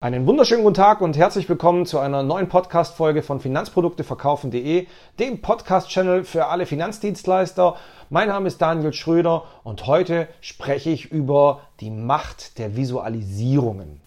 [0.00, 4.86] Einen wunderschönen guten Tag und herzlich willkommen zu einer neuen Podcast-Folge von Finanzprodukteverkaufen.de,
[5.18, 7.74] dem Podcast-Channel für alle Finanzdienstleister.
[8.08, 14.00] Mein Name ist Daniel Schröder und heute spreche ich über die Macht der Visualisierungen.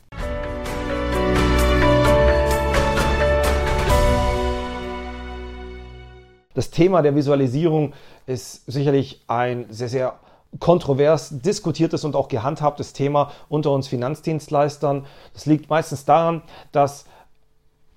[6.53, 7.91] Das Thema der Visualisierung
[8.27, 10.19] ist sicherlich ein sehr, sehr
[10.59, 15.05] kontrovers diskutiertes und auch gehandhabtes Thema unter uns Finanzdienstleistern.
[15.33, 17.05] Das liegt meistens daran, dass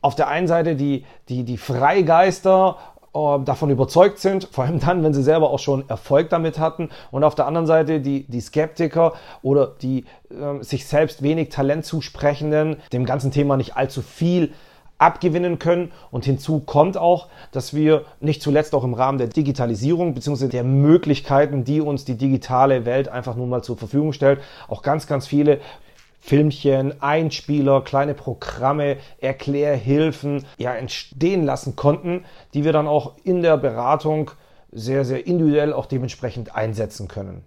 [0.01, 2.77] auf der einen Seite die, die, die Freigeister
[3.15, 6.91] äh, davon überzeugt sind, vor allem dann, wenn sie selber auch schon Erfolg damit hatten.
[7.11, 11.85] Und auf der anderen Seite die, die Skeptiker oder die äh, sich selbst wenig Talent
[11.87, 14.53] zusprechenden, dem ganzen Thema nicht allzu viel
[14.99, 15.93] abgewinnen können.
[16.11, 20.49] Und hinzu kommt auch, dass wir nicht zuletzt auch im Rahmen der Digitalisierung bzw.
[20.49, 25.07] der Möglichkeiten, die uns die digitale Welt einfach nun mal zur Verfügung stellt, auch ganz,
[25.07, 25.61] ganz viele
[26.21, 33.59] Filmchen, Einspieler, kleine Programme, Erklärhilfen ja entstehen lassen konnten, die wir dann auch in der
[33.59, 34.31] Beratung
[34.73, 37.45] sehr, sehr individuell auch dementsprechend einsetzen können.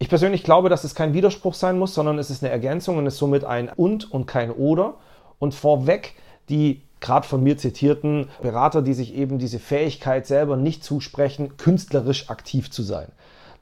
[0.00, 3.06] Ich persönlich glaube, dass es kein Widerspruch sein muss, sondern es ist eine Ergänzung und
[3.06, 4.94] ist somit ein und und kein oder.
[5.38, 6.14] Und vorweg
[6.48, 12.28] die gerade von mir zitierten Berater, die sich eben diese Fähigkeit selber nicht zusprechen, künstlerisch
[12.30, 13.08] aktiv zu sein.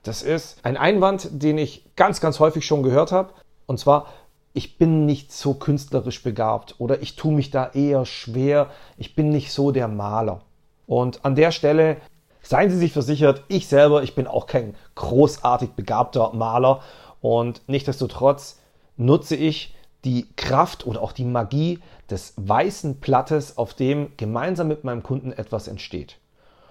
[0.03, 3.33] Das ist ein Einwand, den ich ganz, ganz häufig schon gehört habe.
[3.67, 4.07] Und zwar,
[4.53, 8.71] ich bin nicht so künstlerisch begabt oder ich tue mich da eher schwer.
[8.97, 10.43] Ich bin nicht so der Maler.
[10.87, 11.99] Und an der Stelle
[12.43, 16.81] seien Sie sich versichert, ich selber, ich bin auch kein großartig begabter Maler.
[17.21, 18.61] Und nichtsdestotrotz
[18.97, 21.81] nutze ich die Kraft oder auch die Magie
[22.11, 26.19] des weißen Blattes, auf dem gemeinsam mit meinem Kunden etwas entsteht.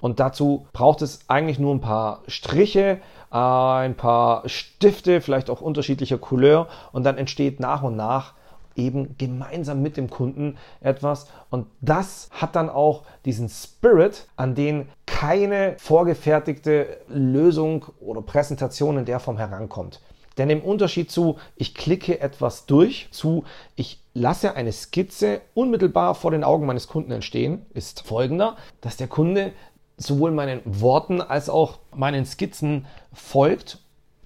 [0.01, 2.99] Und dazu braucht es eigentlich nur ein paar Striche,
[3.31, 8.33] ein paar Stifte, vielleicht auch unterschiedlicher Couleur und dann entsteht nach und nach
[8.75, 14.89] eben gemeinsam mit dem Kunden etwas und das hat dann auch diesen Spirit, an den
[15.05, 20.01] keine vorgefertigte Lösung oder Präsentation in der Form herankommt.
[20.37, 26.31] Denn im Unterschied zu, ich klicke etwas durch, zu, ich lasse eine Skizze unmittelbar vor
[26.31, 29.53] den Augen meines Kunden entstehen, ist folgender, dass der Kunde
[29.97, 33.79] sowohl meinen Worten als auch meinen Skizzen folgt,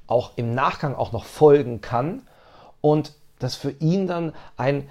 [0.07, 2.23] auch im Nachgang auch noch folgen kann
[2.81, 4.89] und das für ihn dann ein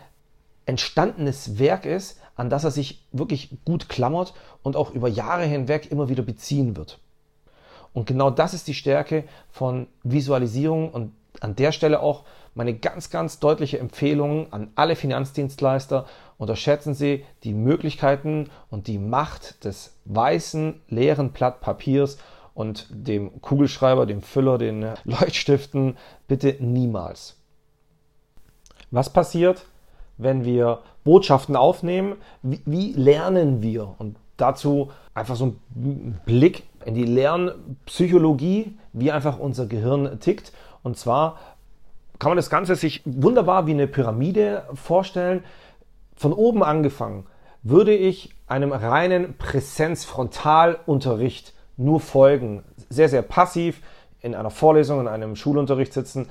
[0.67, 5.91] entstandenes Werk ist, an das er sich wirklich gut klammert und auch über Jahre hinweg
[5.91, 6.99] immer wieder beziehen wird.
[7.93, 13.11] Und genau das ist die Stärke von Visualisierung und an der Stelle auch meine ganz,
[13.11, 16.07] ganz deutliche Empfehlung an alle Finanzdienstleister.
[16.39, 22.19] Unterschätzen Sie die Möglichkeiten und die Macht des weißen, leeren Blatt Papiers
[22.55, 27.37] und dem Kugelschreiber, dem Füller, den Leuchtstiften bitte niemals.
[28.91, 29.65] Was passiert,
[30.17, 32.17] wenn wir Botschaften aufnehmen?
[32.43, 33.95] Wie, wie lernen wir?
[33.99, 40.53] Und dazu einfach so ein Blick in die Lernpsychologie, wie einfach unser Gehirn tickt.
[40.83, 41.39] Und zwar
[42.19, 45.45] kann man das Ganze sich wunderbar wie eine Pyramide vorstellen.
[46.17, 47.27] Von oben angefangen
[47.63, 53.81] würde ich einem reinen Präsenz-Frontalunterricht nur folgen, sehr, sehr passiv
[54.21, 56.29] in einer Vorlesung, in einem Schulunterricht sitzen,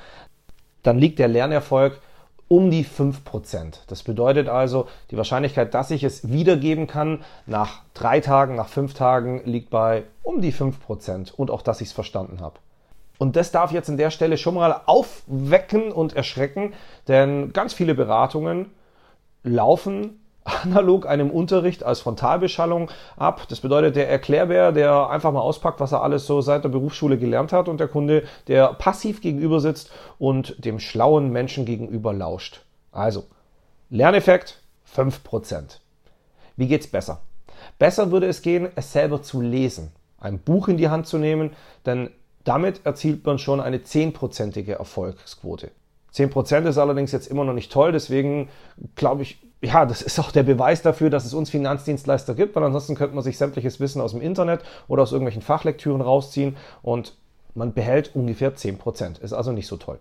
[0.84, 2.02] dann liegt der Lernerfolg
[2.48, 3.80] um die 5%.
[3.88, 8.94] Das bedeutet also, die Wahrscheinlichkeit, dass ich es wiedergeben kann nach drei Tagen, nach fünf
[8.94, 12.60] Tagen, liegt bei um die 5% und auch, dass ich es verstanden habe.
[13.18, 16.74] Und das darf jetzt an der Stelle schon mal aufwecken und erschrecken,
[17.08, 18.72] denn ganz viele Beratungen
[19.44, 23.44] laufen analog einem Unterricht als Frontalbeschallung ab.
[23.50, 27.18] Das bedeutet, der Erklärbär, der einfach mal auspackt, was er alles so seit der Berufsschule
[27.18, 32.62] gelernt hat und der Kunde, der passiv gegenüber sitzt und dem schlauen Menschen gegenüber lauscht.
[32.92, 33.26] Also,
[33.90, 34.62] Lerneffekt
[34.96, 35.80] 5%.
[36.56, 37.22] Wie geht's besser?
[37.78, 41.52] Besser würde es gehen, es selber zu lesen, ein Buch in die Hand zu nehmen,
[41.86, 42.10] denn
[42.44, 45.72] damit erzielt man schon eine 10%ige Erfolgsquote.
[46.14, 48.50] 10% ist allerdings jetzt immer noch nicht toll, deswegen
[48.96, 52.64] glaube ich, ja, das ist auch der Beweis dafür, dass es uns Finanzdienstleister gibt, weil
[52.64, 57.16] ansonsten könnte man sich sämtliches Wissen aus dem Internet oder aus irgendwelchen Fachlektüren rausziehen und
[57.56, 59.20] man behält ungefähr 10%.
[59.20, 60.00] Ist also nicht so toll.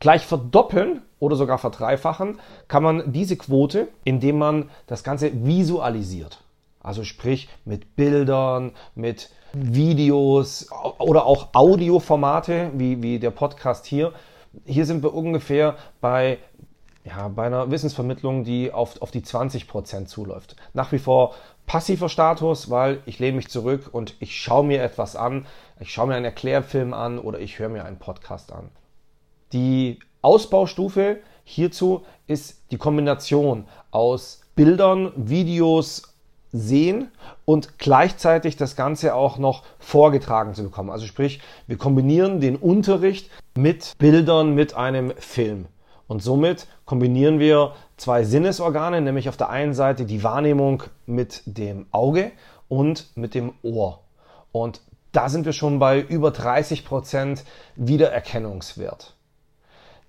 [0.00, 2.38] Gleich verdoppeln oder sogar verdreifachen
[2.68, 6.44] kann man diese Quote, indem man das Ganze visualisiert.
[6.80, 14.12] Also sprich mit Bildern, mit Videos oder auch Audioformate, wie, wie der Podcast hier.
[14.64, 16.38] Hier sind wir ungefähr bei,
[17.08, 20.56] ja, bei einer Wissensvermittlung, die auf, auf die 20% zuläuft.
[20.74, 21.34] Nach wie vor
[21.66, 25.46] passiver Status, weil ich lehne mich zurück und ich schaue mir etwas an.
[25.80, 28.70] Ich schaue mir einen Erklärfilm an oder ich höre mir einen Podcast an.
[29.52, 36.02] Die Ausbaustufe hierzu ist die Kombination aus Bildern, Videos,
[36.52, 37.10] sehen
[37.44, 40.90] und gleichzeitig das Ganze auch noch vorgetragen zu bekommen.
[40.90, 45.66] Also sprich, wir kombinieren den Unterricht mit Bildern, mit einem Film.
[46.08, 51.86] Und somit kombinieren wir zwei Sinnesorgane, nämlich auf der einen Seite die Wahrnehmung mit dem
[51.92, 52.32] Auge
[52.66, 54.00] und mit dem Ohr.
[54.50, 54.80] Und
[55.12, 57.44] da sind wir schon bei über 30 Prozent
[57.76, 59.14] Wiedererkennungswert.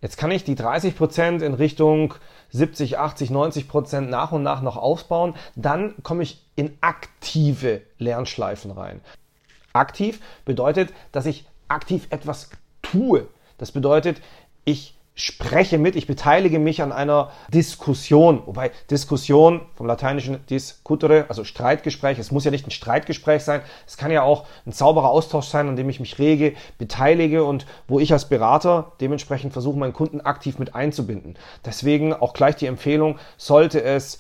[0.02, 2.14] Jetzt kann ich die 30 Prozent in Richtung
[2.52, 5.36] 70, 80, 90 Prozent nach und nach noch aufbauen.
[5.56, 9.02] Dann komme ich in aktive Lernschleifen rein.
[9.74, 12.50] Aktiv bedeutet, dass ich aktiv etwas
[12.82, 13.28] tue.
[13.58, 14.22] Das bedeutet,
[14.64, 18.42] ich spreche mit, ich beteilige mich an einer Diskussion.
[18.46, 23.98] Wobei Diskussion vom lateinischen discutere, also Streitgespräch, es muss ja nicht ein Streitgespräch sein, es
[23.98, 28.00] kann ja auch ein sauberer Austausch sein, an dem ich mich rege, beteilige und wo
[28.00, 31.36] ich als Berater dementsprechend versuche, meinen Kunden aktiv mit einzubinden.
[31.66, 34.20] Deswegen auch gleich die Empfehlung, sollte es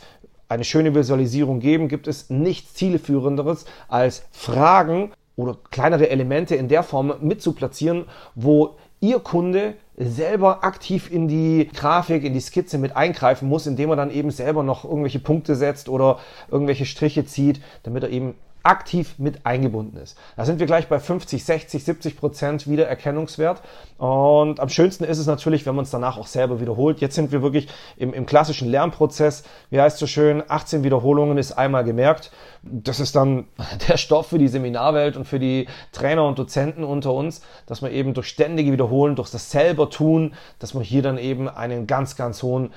[0.49, 6.83] eine schöne Visualisierung geben, gibt es nichts zielführenderes als Fragen oder kleinere Elemente in der
[6.83, 8.05] Form mitzuplatzieren,
[8.35, 13.89] wo Ihr Kunde selber aktiv in die Grafik, in die Skizze mit eingreifen muss, indem
[13.89, 16.19] er dann eben selber noch irgendwelche Punkte setzt oder
[16.49, 18.35] irgendwelche Striche zieht, damit er eben
[18.69, 20.15] aktiv mit eingebunden ist.
[20.37, 23.63] Da sind wir gleich bei 50, 60, 70 Prozent Wiedererkennungswert.
[23.97, 27.01] Und am schönsten ist es natürlich, wenn man es danach auch selber wiederholt.
[27.01, 27.67] Jetzt sind wir wirklich
[27.97, 29.43] im, im klassischen Lernprozess.
[29.71, 30.43] Wie heißt so schön?
[30.47, 32.31] 18 Wiederholungen ist einmal gemerkt.
[32.61, 33.45] Das ist dann
[33.87, 37.91] der Stoff für die Seminarwelt und für die Trainer und Dozenten unter uns, dass man
[37.91, 42.15] eben durch ständige Wiederholen, durch das selber tun, dass man hier dann eben einen ganz,
[42.15, 42.71] ganz hohen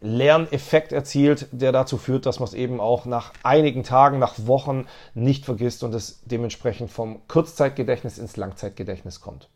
[0.00, 4.86] Lerneffekt erzielt, der dazu führt, dass man es eben auch nach einigen Tagen, nach Wochen
[5.14, 9.48] nicht vergisst und es dementsprechend vom Kurzzeitgedächtnis ins Langzeitgedächtnis kommt.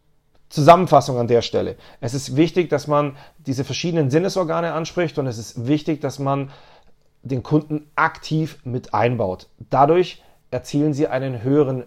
[0.49, 1.77] Zusammenfassung an der Stelle.
[2.01, 6.51] Es ist wichtig, dass man diese verschiedenen Sinnesorgane anspricht und es ist wichtig, dass man
[7.23, 9.49] den Kunden aktiv mit einbaut.
[9.71, 11.85] Dadurch erzielen Sie einen höheren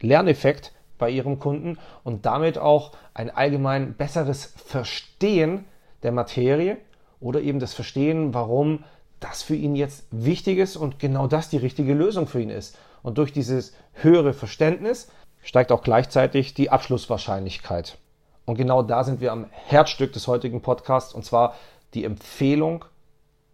[0.00, 5.64] Lerneffekt bei Ihrem Kunden und damit auch ein allgemein besseres Verstehen
[6.02, 6.76] der Materie
[7.20, 8.84] oder eben das Verstehen, warum
[9.20, 12.76] das für ihn jetzt wichtig ist und genau das die richtige Lösung für ihn ist.
[13.02, 15.08] Und durch dieses höhere Verständnis
[15.42, 17.98] steigt auch gleichzeitig die Abschlusswahrscheinlichkeit.
[18.44, 21.56] Und genau da sind wir am Herzstück des heutigen Podcasts und zwar
[21.94, 22.84] die Empfehlung,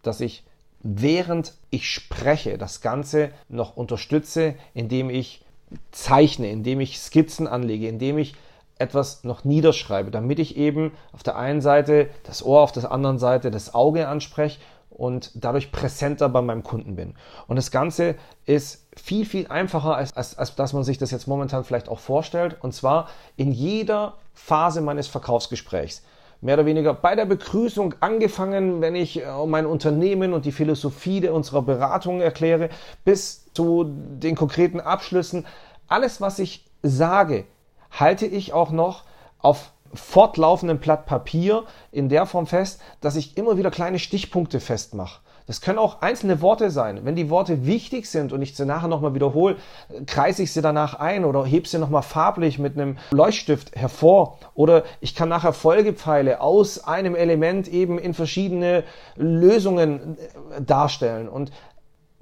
[0.03, 0.43] dass ich
[0.83, 5.45] während ich spreche das Ganze noch unterstütze, indem ich
[5.91, 8.35] zeichne, indem ich Skizzen anlege, indem ich
[8.81, 13.19] etwas noch niederschreibe, damit ich eben auf der einen Seite das Ohr, auf der anderen
[13.19, 17.15] Seite das Auge anspreche und dadurch präsenter bei meinem Kunden bin.
[17.47, 21.27] Und das Ganze ist viel, viel einfacher, als, als, als dass man sich das jetzt
[21.27, 22.57] momentan vielleicht auch vorstellt.
[22.61, 23.07] Und zwar
[23.37, 26.03] in jeder Phase meines Verkaufsgesprächs.
[26.41, 31.27] Mehr oder weniger bei der Begrüßung angefangen, wenn ich äh, mein Unternehmen und die Philosophie
[31.29, 32.69] unserer Beratung erkläre,
[33.05, 35.45] bis zu den konkreten Abschlüssen.
[35.87, 37.45] Alles, was ich sage,
[37.91, 39.03] halte ich auch noch
[39.39, 45.19] auf fortlaufendem Blatt Papier in der Form fest, dass ich immer wieder kleine Stichpunkte festmache.
[45.47, 47.03] Das können auch einzelne Worte sein.
[47.03, 49.57] Wenn die Worte wichtig sind und ich sie nachher nochmal wiederhole,
[50.05, 54.37] kreise ich sie danach ein oder hebe sie nochmal farblich mit einem Leuchtstift hervor.
[54.53, 58.85] Oder ich kann nachher Folgepfeile aus einem Element eben in verschiedene
[59.17, 61.27] Lösungen äh, darstellen.
[61.27, 61.51] Und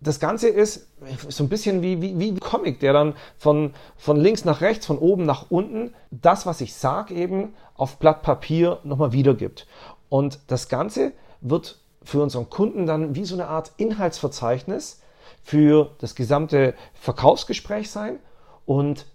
[0.01, 0.87] das Ganze ist
[1.27, 4.97] so ein bisschen wie, wie, wie Comic, der dann von, von links nach rechts, von
[4.97, 9.67] oben nach unten das, was ich sage, eben auf Blatt Papier nochmal wiedergibt.
[10.07, 15.01] Und das Ganze wird für unseren Kunden dann wie so eine Art Inhaltsverzeichnis
[15.43, 18.19] für das gesamte Verkaufsgespräch sein.
[18.65, 19.05] Und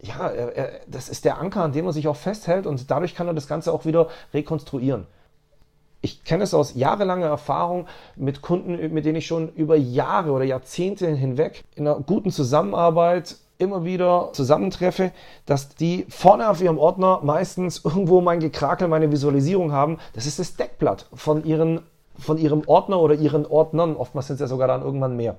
[0.00, 0.32] ja,
[0.88, 3.46] das ist der Anker, an dem er sich auch festhält und dadurch kann er das
[3.46, 5.06] Ganze auch wieder rekonstruieren
[6.02, 10.44] ich kenne es aus jahrelanger Erfahrung mit Kunden, mit denen ich schon über Jahre oder
[10.44, 15.12] Jahrzehnte hinweg in einer guten Zusammenarbeit immer wieder zusammentreffe,
[15.46, 19.98] dass die vorne auf ihrem Ordner meistens irgendwo mein Gekrakel, meine Visualisierung haben.
[20.14, 21.80] Das ist das Deckblatt von, ihren,
[22.18, 23.94] von ihrem Ordner oder ihren Ordnern.
[23.94, 25.36] Oftmals sind es ja sogar dann irgendwann mehr.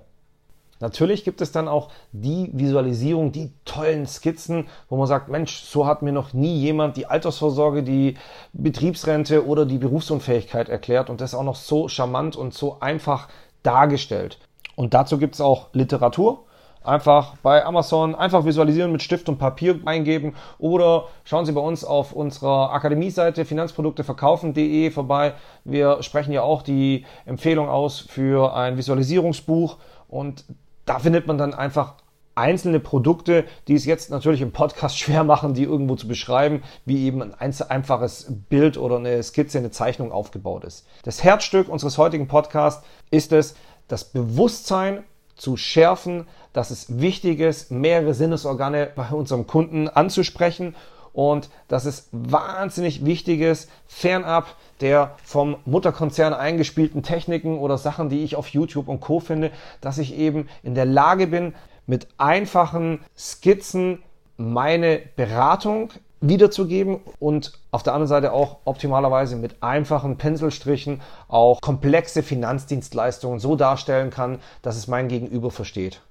[0.83, 5.87] Natürlich gibt es dann auch die Visualisierung, die tollen Skizzen, wo man sagt, Mensch, so
[5.87, 8.17] hat mir noch nie jemand die Altersvorsorge, die
[8.51, 13.29] Betriebsrente oder die Berufsunfähigkeit erklärt und das auch noch so charmant und so einfach
[13.63, 14.39] dargestellt.
[14.75, 16.47] Und dazu gibt es auch Literatur.
[16.83, 21.85] Einfach bei Amazon einfach visualisieren mit Stift und Papier eingeben oder schauen Sie bei uns
[21.85, 25.33] auf unserer Akademie-Seite finanzprodukteverkaufen.de vorbei.
[25.63, 29.77] Wir sprechen ja auch die Empfehlung aus für ein Visualisierungsbuch
[30.09, 30.43] und
[30.85, 31.95] da findet man dann einfach
[32.35, 37.05] einzelne Produkte, die es jetzt natürlich im Podcast schwer machen, die irgendwo zu beschreiben, wie
[37.05, 40.85] eben ein einfaches Bild oder eine Skizze, eine Zeichnung aufgebaut ist.
[41.03, 43.55] Das Herzstück unseres heutigen Podcasts ist es,
[43.87, 45.03] das Bewusstsein
[45.35, 50.75] zu schärfen, dass es wichtig ist, mehrere Sinnesorgane bei unserem Kunden anzusprechen
[51.13, 58.23] und dass es wahnsinnig wichtig ist, fernab der vom Mutterkonzern eingespielten Techniken oder Sachen, die
[58.23, 61.53] ich auf YouTube und Co finde, dass ich eben in der Lage bin,
[61.85, 64.01] mit einfachen Skizzen
[64.37, 65.91] meine Beratung
[66.21, 73.55] wiederzugeben und auf der anderen Seite auch optimalerweise mit einfachen Pinselstrichen auch komplexe Finanzdienstleistungen so
[73.55, 76.01] darstellen kann, dass es mein Gegenüber versteht.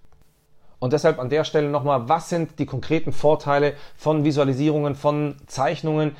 [0.83, 6.17] Und deshalb an der Stelle nochmal, was sind die konkreten Vorteile von Visualisierungen, von Zeichnungen?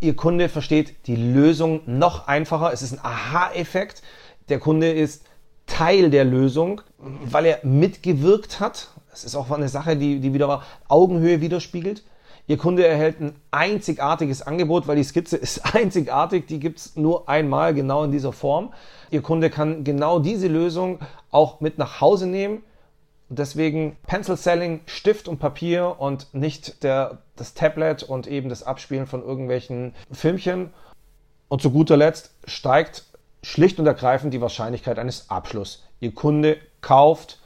[0.00, 2.72] Ihr Kunde versteht die Lösung noch einfacher.
[2.72, 4.02] Es ist ein Aha-Effekt.
[4.48, 5.24] Der Kunde ist
[5.66, 6.80] Teil der Lösung,
[7.26, 8.88] weil er mitgewirkt hat.
[9.10, 12.02] Das ist auch eine Sache, die, die wieder Augenhöhe widerspiegelt.
[12.46, 17.28] Ihr Kunde erhält ein einzigartiges Angebot, weil die Skizze ist einzigartig, die gibt es nur
[17.28, 18.72] einmal genau in dieser Form.
[19.10, 22.62] Ihr Kunde kann genau diese Lösung auch mit nach Hause nehmen
[23.30, 29.06] deswegen Pencil Selling, Stift und Papier und nicht der, das Tablet und eben das Abspielen
[29.06, 30.70] von irgendwelchen Filmchen.
[31.48, 33.04] Und zu guter Letzt steigt
[33.42, 35.84] schlicht und ergreifend die Wahrscheinlichkeit eines Abschlusses.
[36.00, 37.38] Ihr Kunde kauft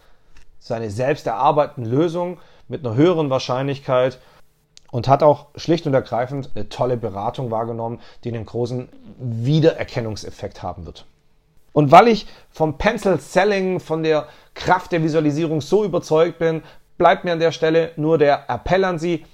[0.59, 2.39] seine selbst erarbeiteten Lösungen
[2.69, 4.19] mit einer höheren Wahrscheinlichkeit
[4.91, 8.89] und hat auch schlicht und ergreifend eine tolle Beratung wahrgenommen, die einen großen
[9.19, 11.05] Wiedererkennungseffekt haben wird.
[11.73, 14.29] Und weil ich vom Pencil Selling, von der
[14.65, 16.63] Kraft der Visualisierung so überzeugt bin,
[16.97, 19.27] bleibt mir an der Stelle nur der Appell an Sie.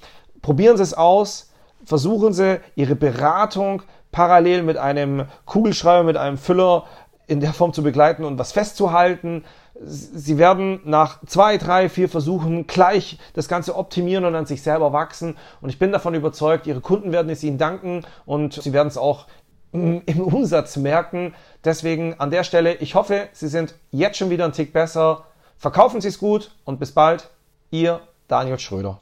[0.43, 1.53] Probieren Sie es aus,
[1.85, 6.87] versuchen Sie Ihre Beratung parallel mit einem Kugelschreiber, mit einem Füller
[7.29, 9.45] in der Form zu begleiten und was festzuhalten.
[9.83, 14.93] Sie werden nach zwei, drei, vier Versuchen gleich das Ganze optimieren und an sich selber
[14.93, 15.37] wachsen.
[15.61, 18.99] Und ich bin davon überzeugt, Ihre Kunden werden es Ihnen danken und Sie werden es
[18.99, 19.27] auch
[19.73, 21.35] im Umsatz merken.
[21.65, 25.25] Deswegen an der Stelle, ich hoffe, Sie sind jetzt schon wieder ein Tick besser.
[25.59, 27.29] Verkaufen Sie es gut und bis bald.
[27.71, 29.01] Ihr Daniel Schröder.